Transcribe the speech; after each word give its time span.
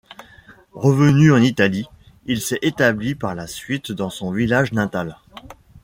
Revenu 0.73 1.31
en 1.31 1.37
Italie, 1.43 1.87
il 2.25 2.41
s’est 2.41 2.57
établi 2.63 3.13
par 3.13 3.35
la 3.35 3.45
suite 3.45 3.91
dans 3.91 4.09
son 4.09 4.31
village 4.31 4.71
natal. 4.73 5.19